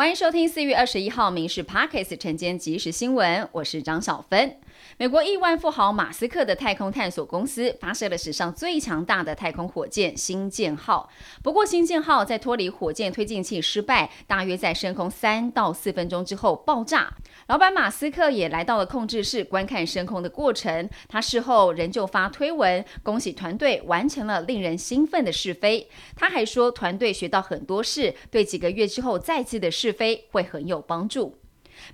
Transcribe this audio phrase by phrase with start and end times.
[0.00, 4.56] 欢迎收听四月二十一号《民事 Parkes》晨间即时新闻，我是张小芬。
[4.96, 11.10] 美国亿万富豪马斯克的太空探索公司发射了史上最强大的太空火箭“星舰号”。
[11.44, 17.12] 不过，“星舰号”在脱离火箭推进器失败，大约在升空三到四分钟之后爆炸。
[17.48, 20.88] 老板马斯克也来到了控制室观看升空的过程。
[21.08, 25.88] 他事后仍旧发推文，恭喜团队完成了令人兴奋的试飞。
[26.14, 31.39] 他还说，团队学到很多事，对几个月之后再次的试飞会很有帮助。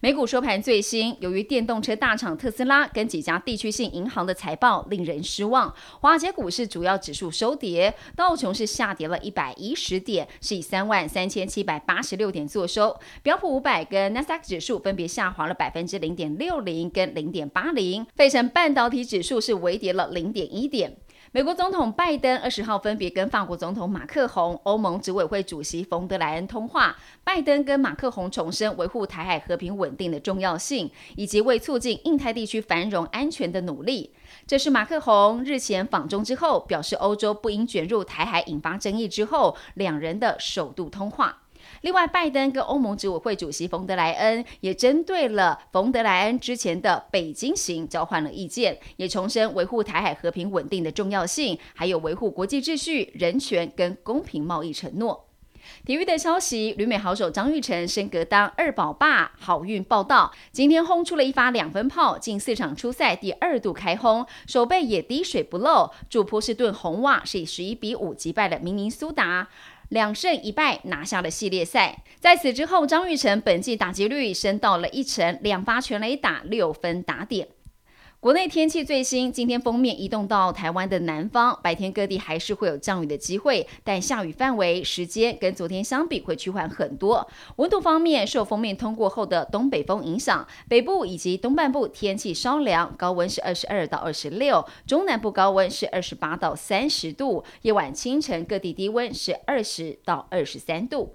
[0.00, 12.94] 美股收盘最新，由于电动车大厂特斯拉跟几家地区性银行的财报令人失望，华尔街股市主要指数收跌，道琼是下跌了一百一十点，是以三万三千七百八十六点作收。
[13.22, 20.96] 标普五百跟纳斯达克指数分别下滑了百分之零点六零跟零点八零，费城半导体指数是微跌了零点一点。
[21.32, 26.96] 美国总统拜登二十号分别跟法国总统马克宏、欧盟执委会主席冯德莱恩通话。
[27.24, 34.12] 拜登跟马克宏重申维护台海和平稳定的重要性，以及为促进印太地区繁荣安全的努力。
[34.46, 41.42] 这是马克宏日前访中之后表示欧洲不应卷入台海引发争议之后，两人的首度通话。
[41.82, 55.24] 另外，拜登跟欧盟执委会主席冯德莱恩也针对了冯德莱恩之前的北京行交换了意见，也重申维护台海和平稳定的重要性，还有维护国际秩序、人权跟公平贸易承诺。
[55.84, 60.32] 体育的消息，旅美好手张玉成升格当二宝爸，好运报道。
[60.52, 65.90] 今天轰出了一发两分炮，近四场初赛第二度开轰，手背也滴水不漏。
[66.08, 69.48] 祝波士顿红袜是以十一比五击败了明尼苏达。
[69.88, 72.02] 两胜一败拿下了系列赛。
[72.18, 77.48] 在此之后，张玉成本季打击率升到了一成，两发全垒打，六分打点。
[78.18, 87.28] 国内天气最新，今天封面移动到台湾的南方，白天各地还是会有降雨的机会，但下雨范围、时间跟昨天相比会趋缓很多。
[87.56, 101.12] 温度方面，受封面通过后的东北风影响，北部以及东半部天气稍凉，高温是二十二到二十六，中南部高温是二十八到三十度，夜晚清晨各地低温是二十到二十三度。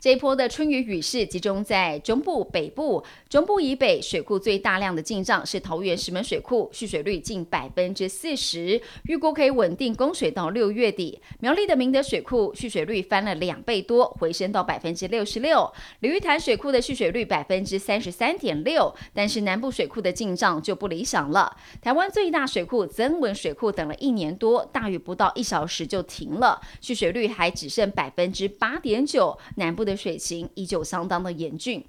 [0.00, 11.20] 这一波的春雨雨势集中在中部、北部、中部以北水库最大量的进账是桃园石门水库，蓄水率近百分之四十，预估可以稳定供水到六月底。
[11.40, 15.70] 苗栗的明德水库蓄水率翻了两倍多，回升到百分之六十六。
[15.98, 21.54] 鲤鱼潭水库的蓄水率百分之三十三点六，但是南部水库的进账就不理想了。
[21.82, 29.38] 台湾最大水库增文水库等了一年多，大雨不到一小时就停了，蓄水率还只剩百分之八点九。
[29.56, 31.84] 南部的的水情依旧相当的严峻。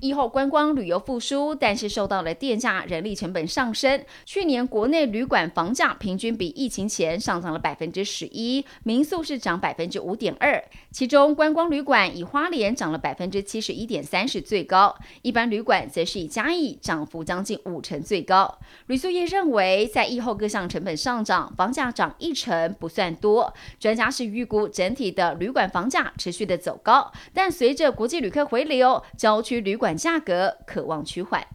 [0.00, 4.04] 疫后观光旅游复苏，但是受到了电价、人力成本上升。
[4.24, 18.58] 去年国内旅馆房价平均比疫情前上涨了百分之十一，民宿是涨百分之五点二，其中观光旅馆以花莲涨了百分之七十一点三是最高，一般旅馆则是以嘉义涨幅将近五成最高。
[18.88, 23.52] 旅宿业认为，在疫后各项成本上涨，房价涨一成不算多。
[23.80, 29.67] 专家是预估整体的旅馆房价持续的走高，但随着国际旅客回流，郊区旅。
[29.68, 31.46] 旅馆价格可望趋缓。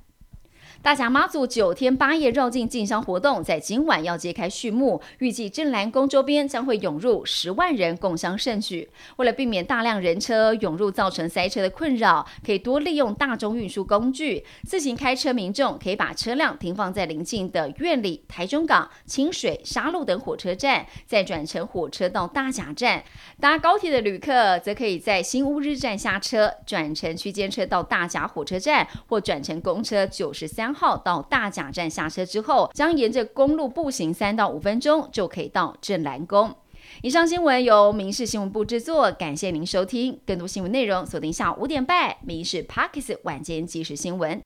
[0.84, 8.90] 大甲妈祖九天八夜绕境进香活动在今晚要揭开序幕，预计镇澜宫周边将会涌入十万人共襄盛举。
[9.16, 14.44] 为了避免大量人车涌入造成塞车的困扰，可以多利用大众运输工具。
[14.66, 23.02] 自行开车民众可以把车辆停放在邻近的苑里、台中港、清水、沙鹿等火车站，再转乘火车到大甲站。
[23.40, 36.54] 搭高铁的旅客则可以在新乌日站下车，转乘区间车到大甲火车站，或转乘公车九十三号到大甲站下车之后，将沿着公路步行三到五分钟就可以到镇澜宫。
[37.02, 40.20] 以上新闻由民事新闻部制作，感谢您收听。
[40.26, 44.38] 更多新闻内容锁定下午五点半《民事 Parkes 晚间即时新闻》。